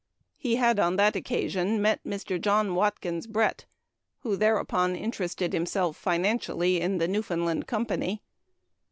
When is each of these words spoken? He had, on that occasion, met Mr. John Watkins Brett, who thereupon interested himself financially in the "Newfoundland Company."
He 0.39 0.55
had, 0.55 0.79
on 0.79 0.95
that 0.95 1.15
occasion, 1.15 1.79
met 1.79 2.03
Mr. 2.03 2.41
John 2.41 2.73
Watkins 2.73 3.27
Brett, 3.27 3.65
who 4.21 4.35
thereupon 4.35 4.95
interested 4.95 5.53
himself 5.53 5.95
financially 5.95 6.81
in 6.81 6.97
the 6.97 7.07
"Newfoundland 7.07 7.67
Company." 7.67 8.23